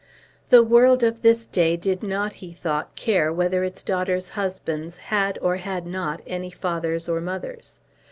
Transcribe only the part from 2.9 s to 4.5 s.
care whether its daughters'